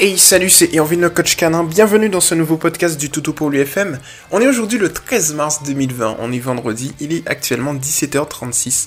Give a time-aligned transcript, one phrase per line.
[0.00, 3.48] Hey salut, c'est Irvine le coach canin, bienvenue dans ce nouveau podcast du Toutou pour
[3.48, 4.00] l'UFM.
[4.32, 8.86] On est aujourd'hui le 13 mars 2020, on est vendredi, il est actuellement 17h36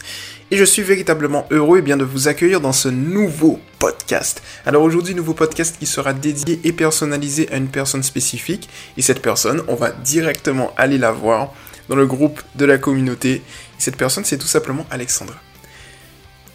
[0.52, 4.44] et je suis véritablement heureux eh bien, de vous accueillir dans ce nouveau podcast.
[4.66, 8.68] Alors aujourd'hui, nouveau podcast qui sera dédié et personnalisé à une personne spécifique.
[8.98, 11.54] Et cette personne, on va directement aller la voir
[11.88, 13.36] dans le groupe de la communauté.
[13.36, 13.42] Et
[13.78, 15.36] cette personne, c'est tout simplement Alexandra.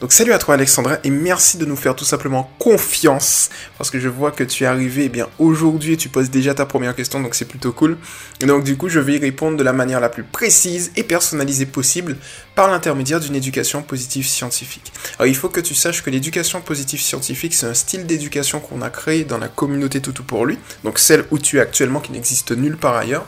[0.02, 4.00] Donc salut à toi Alexandra et merci de nous faire tout simplement confiance parce que
[4.00, 6.96] je vois que tu es arrivé eh bien aujourd'hui et tu poses déjà ta première
[6.96, 7.96] question donc c'est plutôt cool.
[8.40, 11.04] Et donc du coup je vais y répondre de la manière la plus précise et
[11.04, 12.16] personnalisée possible
[12.56, 14.92] par l'intermédiaire d'une éducation positive scientifique.
[15.20, 18.82] Alors il faut que tu saches que l'éducation positive scientifique c'est un style d'éducation qu'on
[18.82, 22.10] a créé dans la communauté Toutou pour lui, donc celle où tu es actuellement qui
[22.10, 23.24] n'existe nulle part ailleurs.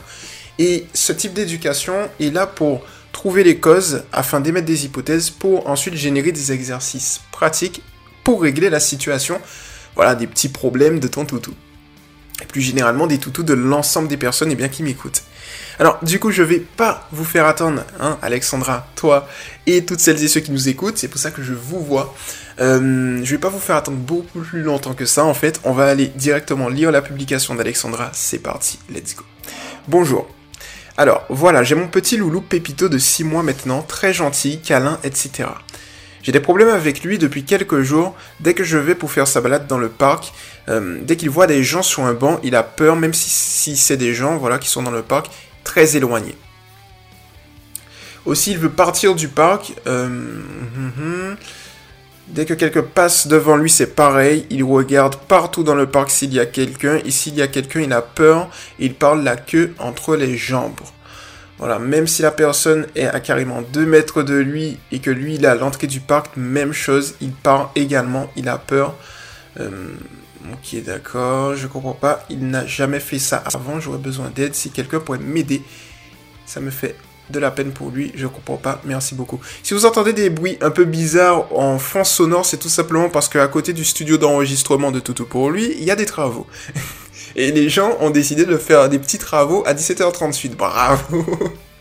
[0.59, 5.71] Et ce type d'éducation est là pour trouver les causes afin d'émettre des hypothèses pour
[5.71, 7.83] ensuite générer des exercices pratiques
[8.25, 9.41] pour régler la situation,
[9.95, 11.55] voilà, des petits problèmes de ton toutou.
[12.43, 15.23] Et plus généralement des toutous de l'ensemble des personnes et eh bien, qui m'écoutent.
[15.79, 19.29] Alors, du coup, je vais pas vous faire attendre, hein, Alexandra, toi
[19.67, 20.99] et toutes celles et ceux qui nous écoutent.
[20.99, 22.15] C'est pour ça que je vous vois.
[22.61, 25.25] Euh, je vais pas vous faire attendre beaucoup plus longtemps que ça.
[25.25, 28.11] En fait, on va aller directement lire la publication d'Alexandra.
[28.13, 29.23] C'est parti, let's go.
[29.87, 30.34] Bonjour.
[30.97, 35.49] Alors voilà, j'ai mon petit loulou Pépito de 6 mois maintenant, très gentil, câlin, etc.
[36.23, 38.15] J'ai des problèmes avec lui depuis quelques jours.
[38.41, 40.33] Dès que je vais pour faire sa balade dans le parc,
[40.69, 43.97] euh, dès qu'il voit des gens sur un banc, il a peur, même si, c'est
[43.97, 45.31] des gens voilà, qui sont dans le parc,
[45.65, 46.37] très éloignés.
[48.25, 49.75] Aussi, il veut partir du parc.
[49.87, 51.37] Euh, hum, hum.
[52.29, 54.47] Dès que quelqu'un passe devant lui, c'est pareil.
[54.51, 56.99] Il regarde partout dans le parc s'il y a quelqu'un.
[57.05, 58.49] Et s'il y a quelqu'un, il a peur.
[58.79, 60.81] il parle la queue entre les jambes.
[61.59, 65.37] Voilà, même si la personne est à carrément 2 mètres de lui et que lui,
[65.37, 67.15] il est à l'entrée du parc, même chose.
[67.21, 68.31] Il parle également.
[68.37, 68.95] Il a peur.
[69.61, 69.71] Euh,
[70.53, 71.55] ok, d'accord.
[71.55, 72.25] Je comprends pas.
[72.31, 73.81] Il n'a jamais fait ça avant.
[73.81, 74.55] J'aurais besoin d'aide.
[74.55, 75.63] Si quelqu'un pourrait m'aider,
[76.47, 76.97] ça me fait
[77.31, 79.41] de la peine pour lui, je comprends pas, merci beaucoup.
[79.63, 83.29] Si vous entendez des bruits un peu bizarres en fond sonore, c'est tout simplement parce
[83.29, 86.47] qu'à côté du studio d'enregistrement de Toto pour lui, il y a des travaux.
[87.37, 90.55] Et les gens ont décidé de faire des petits travaux à 17h38.
[90.55, 91.25] Bravo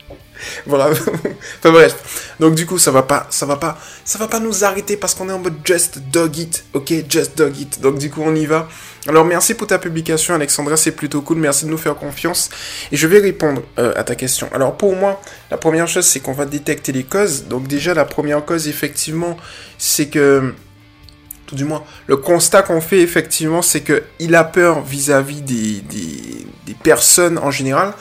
[0.65, 0.95] Bravo
[1.59, 2.35] Enfin bref.
[2.39, 5.15] Donc du coup, ça va pas, ça va pas, ça va pas nous arrêter parce
[5.15, 6.93] qu'on est en mode just dog it, ok?
[7.09, 7.81] Just dog it.
[7.81, 8.67] Donc du coup, on y va.
[9.05, 12.49] Alors merci pour ta publication Alexandra, c'est plutôt cool, merci de nous faire confiance.
[12.91, 14.47] Et je vais répondre euh, à ta question.
[14.53, 15.21] Alors pour moi,
[15.51, 17.45] la première chose c'est qu'on va détecter les causes.
[17.45, 19.35] Donc déjà la première cause effectivement
[19.77, 20.53] c'est que,
[21.47, 26.45] tout du moins, le constat qu'on fait effectivement c'est que il a peur vis-à-vis des
[26.81, 27.93] personnes en général.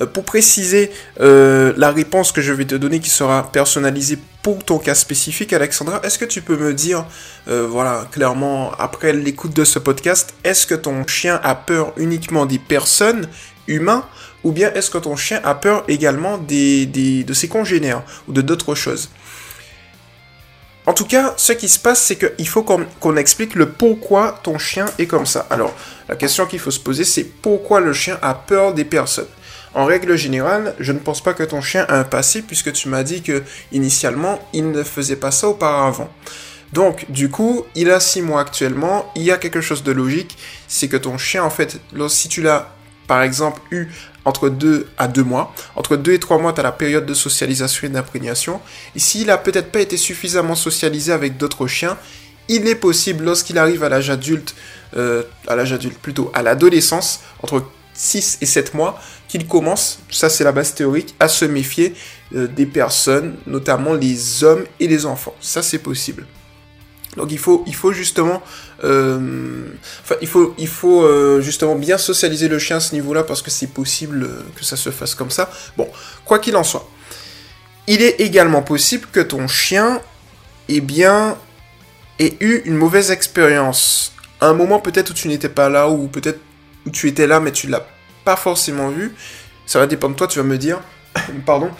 [0.00, 4.64] Euh, pour préciser euh, la réponse que je vais te donner qui sera personnalisée pour
[4.64, 7.04] ton cas spécifique, Alexandra, est-ce que tu peux me dire,
[7.48, 12.46] euh, voilà, clairement, après l'écoute de ce podcast, est-ce que ton chien a peur uniquement
[12.46, 13.28] des personnes,
[13.68, 14.04] humains,
[14.42, 18.42] ou bien est-ce que ton chien a peur également des, de ses congénères ou de
[18.42, 19.10] d'autres choses?
[20.84, 24.58] En tout cas, ce qui se passe, c'est qu'il faut qu'on explique le pourquoi ton
[24.58, 25.46] chien est comme ça.
[25.48, 25.72] Alors,
[26.08, 29.28] la question qu'il faut se poser, c'est pourquoi le chien a peur des personnes?
[29.74, 32.88] En règle générale, je ne pense pas que ton chien a un passé puisque tu
[32.88, 36.10] m'as dit que initialement il ne faisait pas ça auparavant.
[36.72, 40.38] Donc, du coup, il a 6 mois actuellement, il y a quelque chose de logique,
[40.68, 41.78] c'est que ton chien, en fait,
[42.08, 42.74] si tu l'as,
[43.06, 43.88] par exemple, eu
[44.24, 47.12] entre 2 à 2 mois, entre 2 et 3 mois, tu as la période de
[47.12, 48.60] socialisation et d'imprégnation,
[48.96, 51.98] et s'il a peut-être pas été suffisamment socialisé avec d'autres chiens,
[52.48, 54.54] il est possible, lorsqu'il arrive à l'âge adulte,
[54.96, 60.28] euh, à l'âge adulte plutôt, à l'adolescence, entre 6 et 7 mois qu'il commence, ça
[60.28, 61.94] c'est la base théorique, à se méfier
[62.34, 65.34] euh, des personnes, notamment les hommes et les enfants.
[65.40, 66.26] Ça c'est possible.
[67.16, 68.42] Donc il faut, il faut justement,
[68.84, 69.66] euh,
[70.02, 73.42] enfin il faut, il faut euh, justement bien socialiser le chien à ce niveau-là parce
[73.42, 75.50] que c'est possible que ça se fasse comme ça.
[75.76, 75.88] Bon,
[76.24, 76.88] quoi qu'il en soit,
[77.86, 80.00] il est également possible que ton chien,
[80.68, 81.36] ait bien,
[82.18, 84.12] ait eu une mauvaise expérience.
[84.40, 86.40] un moment peut-être où tu n'étais pas là ou peut-être
[86.86, 87.86] où tu étais là mais tu l'as
[88.24, 89.14] pas forcément vu,
[89.66, 90.80] ça va dépendre de toi, tu vas me dire,
[91.46, 91.70] pardon,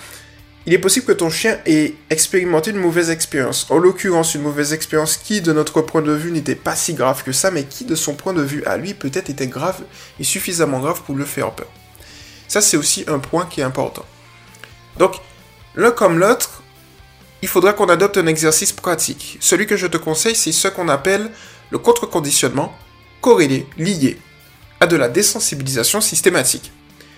[0.64, 3.66] il est possible que ton chien ait expérimenté une mauvaise expérience.
[3.68, 7.24] En l'occurrence, une mauvaise expérience qui, de notre point de vue, n'était pas si grave
[7.24, 9.80] que ça, mais qui, de son point de vue à lui, peut-être était grave
[10.20, 11.66] et suffisamment grave pour le faire peur.
[12.46, 14.04] Ça, c'est aussi un point qui est important.
[14.98, 15.16] Donc,
[15.74, 16.62] l'un comme l'autre,
[17.40, 19.38] il faudra qu'on adopte un exercice pratique.
[19.40, 21.30] Celui que je te conseille, c'est ce qu'on appelle
[21.70, 22.76] le contre-conditionnement
[23.20, 24.18] corrélé, lié,
[24.82, 26.72] à de la désensibilisation systématique.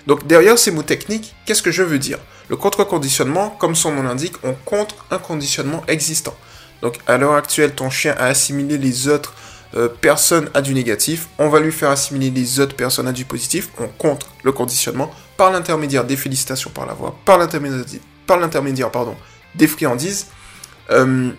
[0.06, 2.18] Donc derrière ces mots techniques, qu'est-ce que je veux dire?
[2.50, 6.36] Le contre-conditionnement, comme son nom l'indique, on contre un conditionnement existant.
[6.82, 9.32] Donc à l'heure actuelle, ton chien a assimilé les autres
[9.76, 13.24] euh, personnes à du négatif, on va lui faire assimiler les autres personnes à du
[13.24, 18.90] positif, on contre le conditionnement par l'intermédiaire des félicitations par la voix, par l'intermédiaire
[19.54, 20.26] des friandises,
[20.90, 21.30] euh,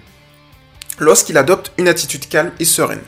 [0.98, 3.04] lorsqu'il adopte une attitude calme et sereine.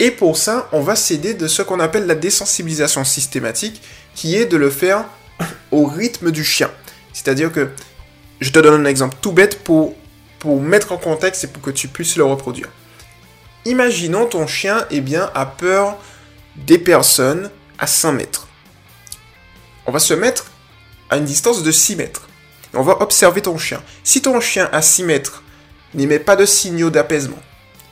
[0.00, 3.80] Et pour ça, on va s'aider de ce qu'on appelle la désensibilisation systématique,
[4.14, 5.04] qui est de le faire
[5.70, 6.70] au rythme du chien.
[7.12, 7.70] C'est-à-dire que,
[8.40, 9.94] je te donne un exemple tout bête pour,
[10.60, 12.68] mettre en contexte et pour que tu puisses le reproduire.
[13.64, 15.96] Imaginons ton chien eh bien, a peur
[16.56, 18.46] des personnes à 5 mètres.
[19.86, 20.50] On va se mettre
[21.08, 22.28] à une distance de 6 mètres.
[22.74, 23.82] on va observer ton chien.
[24.02, 25.42] Si ton chien à 6 mètres
[25.94, 27.40] n'émet pas de signaux d'apaisement,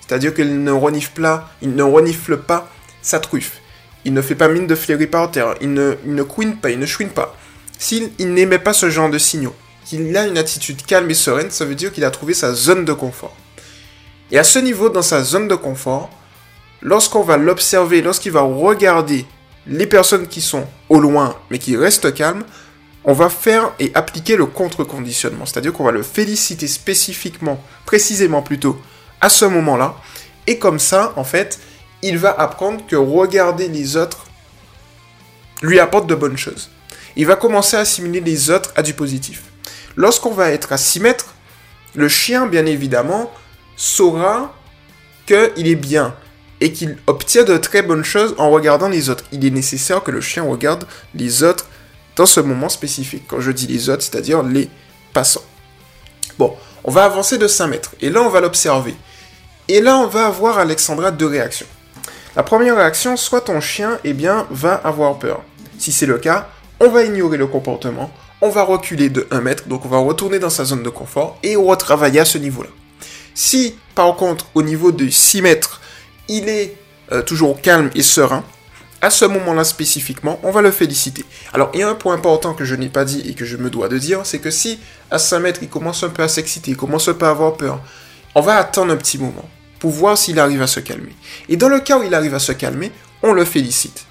[0.06, 2.70] c'est-à-dire qu'il ne renifle pas, il ne renifle pas
[3.00, 3.60] sa truffe,
[4.04, 6.78] il ne fait pas mine de flairer par terre, il ne, il couine pas, il
[6.78, 7.36] ne chouine pas.
[7.78, 9.54] S'il n'émet pas ce genre de signaux,
[9.84, 12.84] qu'il a une attitude calme et sereine, ça veut dire qu'il a trouvé sa zone
[12.84, 13.34] de confort.
[14.30, 16.10] Et à ce niveau, dans sa zone de confort,
[16.80, 19.26] lorsqu'on va l'observer, lorsqu'il va regarder
[19.66, 22.44] les personnes qui sont au loin mais qui restent calmes,
[23.04, 25.44] on va faire et appliquer le contre-conditionnement.
[25.44, 28.80] C'est-à-dire qu'on va le féliciter spécifiquement, précisément plutôt,
[29.22, 29.94] à ce moment-là.
[30.46, 31.58] Et comme ça, en fait,
[32.02, 34.26] il va apprendre que regarder les autres
[35.62, 36.68] lui apporte de bonnes choses.
[37.16, 39.44] Il va commencer à assimiler les autres à du positif.
[39.96, 41.34] Lorsqu'on va être à 6 mètres,
[41.94, 43.32] le chien, bien évidemment,
[43.76, 44.54] saura
[45.26, 46.14] qu'il est bien
[46.60, 49.24] et qu'il obtient de très bonnes choses en regardant les autres.
[49.30, 51.66] Il est nécessaire que le chien regarde les autres
[52.16, 53.24] dans ce moment spécifique.
[53.28, 54.68] Quand je dis les autres, c'est-à-dire les
[55.12, 55.44] passants.
[56.38, 58.94] Bon, on va avancer de 5 mètres et là on va l'observer.
[59.68, 61.66] Et là on va avoir Alexandra deux réactions.
[62.34, 65.42] La première réaction, soit ton chien eh bien, va avoir peur.
[65.78, 66.48] Si c'est le cas,
[66.80, 68.10] on va ignorer le comportement,
[68.40, 71.38] on va reculer de 1 mètre, donc on va retourner dans sa zone de confort
[71.42, 72.70] et retravailler à ce niveau-là.
[73.34, 75.80] Si, par contre, au niveau de 6 mètres,
[76.28, 76.74] il est
[77.12, 78.44] euh, toujours calme et serein,
[79.02, 81.24] à ce moment-là spécifiquement, on va le féliciter.
[81.52, 83.56] Alors, il y a un point important que je n'ai pas dit et que je
[83.56, 84.78] me dois de dire, c'est que si
[85.10, 87.56] à 5 mètres, il commence un peu à s'exciter, il commence un peu à avoir
[87.56, 87.80] peur,
[88.34, 89.48] on va attendre un petit moment
[89.78, 91.14] pour voir s'il arrive à se calmer.
[91.48, 92.92] Et dans le cas où il arrive à se calmer,
[93.22, 94.06] on le félicite.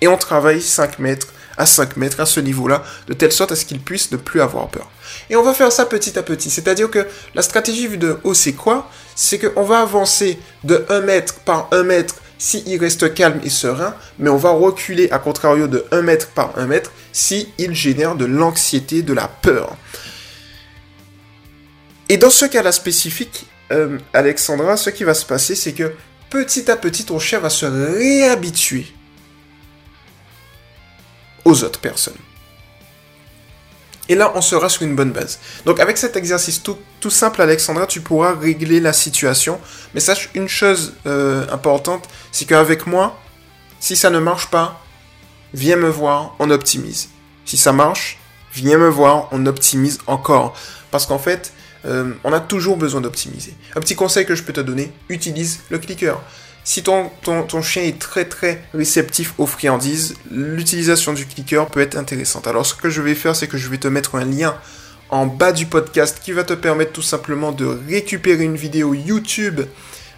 [0.00, 3.56] Et on travaille 5 mètres à 5 mètres à ce niveau-là, de telle sorte à
[3.56, 4.90] ce qu'il puisse ne plus avoir peur.
[5.30, 6.50] Et on va faire ça petit à petit.
[6.50, 8.90] C'est-à-dire que la stratégie vue de haut, c'est quoi?
[9.14, 13.94] C'est qu'on va avancer de 1 mètre par 1 mètre s'il reste calme et serein,
[14.18, 18.16] mais on va reculer à contrario de 1 mètre par 1 mètre s'il il génère
[18.16, 19.76] de l'anxiété, de la peur.
[22.08, 25.92] Et dans ce cas-là spécifique, euh, Alexandra, ce qui va se passer, c'est que
[26.30, 28.86] petit à petit, ton chien va se réhabituer
[31.44, 32.16] aux autres personnes.
[34.08, 35.38] Et là, on sera sur une bonne base.
[35.64, 39.60] Donc avec cet exercice tout, simple, Alexandra, tu pourras régler la situation.
[39.94, 43.18] Mais sache une chose euh, importante, c'est qu'avec moi,
[43.80, 44.84] si ça ne marche pas,
[45.54, 47.08] viens me voir, on optimise.
[47.44, 48.18] Si ça marche,
[48.52, 50.54] viens me voir, on optimise encore.
[50.90, 51.52] Parce qu'en fait,
[51.84, 53.54] euh, on a toujours besoin d'optimiser.
[53.74, 56.20] Un petit conseil que je peux te donner, utilise le clicker.
[56.64, 57.10] Si ton,
[57.62, 62.46] chien est très très réceptif aux friandises, l'utilisation du clicker peut être intéressante.
[62.46, 64.54] Alors ce que je vais faire, c'est que je vais te mettre un lien
[65.10, 69.62] en bas du podcast qui va te permettre tout simplement de récupérer une vidéo YouTube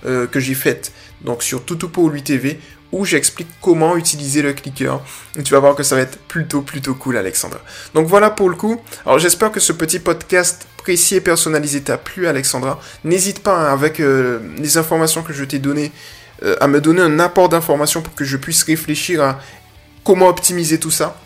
[0.04, 0.92] euh, que j'ai faite
[1.22, 2.60] donc sur Toutou pour lui TV
[2.92, 5.00] où j'explique comment utiliser le clicker.
[5.44, 7.60] Tu vas voir que ça va être plutôt plutôt cool Alexandra.
[7.94, 8.80] Donc voilà pour le coup.
[9.04, 12.78] Alors j'espère que ce petit podcast précis et personnalisé t'a plu Alexandra.
[13.04, 15.90] N'hésite pas hein, avec euh, les informations que je t'ai données
[16.42, 19.40] euh, à me donner un apport d'informations pour que je puisse réfléchir à
[20.04, 21.18] comment optimiser tout ça.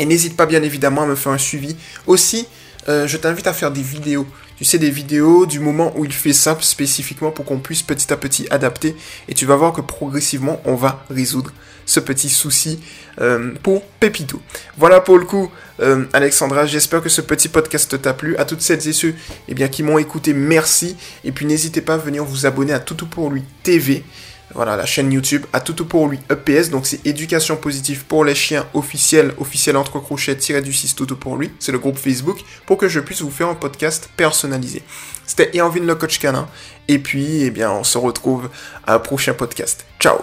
[0.00, 1.76] Et n'hésite pas bien évidemment à me faire un suivi.
[2.08, 2.48] Aussi,
[2.88, 4.26] euh, je t'invite à faire des vidéos.
[4.56, 8.12] Tu sais, des vidéos du moment où il fait ça spécifiquement pour qu'on puisse petit
[8.12, 8.96] à petit adapter.
[9.28, 11.52] Et tu vas voir que progressivement, on va résoudre
[11.84, 12.80] ce petit souci
[13.20, 14.40] euh, pour Pépito.
[14.76, 16.66] Voilà pour le coup, euh, Alexandra.
[16.66, 18.36] J'espère que ce petit podcast t'a plu.
[18.36, 19.14] À toutes celles et ceux
[19.48, 20.96] eh bien, qui m'ont écouté, merci.
[21.24, 24.04] Et puis n'hésitez pas à venir vous abonner à Toutou pour lui TV.
[24.54, 26.70] Voilà, la chaîne YouTube à tout pour lui EPS.
[26.70, 31.06] Donc c'est éducation positive pour les chiens officiel, officiel entre crochets, tiré du 6 tout
[31.16, 31.50] pour lui.
[31.58, 34.82] C'est le groupe Facebook pour que je puisse vous faire un podcast personnalisé.
[35.26, 36.48] C'était Irvine le coach canin.
[36.88, 38.50] Et puis, eh bien, on se retrouve
[38.86, 39.86] à un prochain podcast.
[39.98, 40.18] Ciao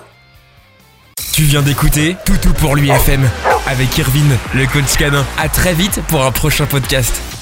[1.39, 3.21] tu viens d'écouter Toutou pour lui FM
[3.65, 5.25] avec Irvine, le coach canin.
[5.38, 7.38] À très vite pour un prochain podcast.